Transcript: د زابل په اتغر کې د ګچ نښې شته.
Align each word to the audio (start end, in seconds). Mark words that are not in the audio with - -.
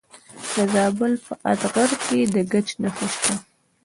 د 0.53 0.55
زابل 0.73 1.13
په 1.25 1.33
اتغر 1.51 1.89
کې 2.03 2.19
د 2.33 2.35
ګچ 2.51 2.67
نښې 2.81 3.07
شته. 3.13 3.33